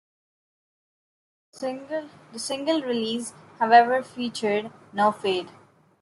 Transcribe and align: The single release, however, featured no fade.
The 1.61 1.99
single 2.37 2.81
release, 2.81 3.35
however, 3.59 4.01
featured 4.01 4.71
no 4.93 5.11
fade. 5.11 5.51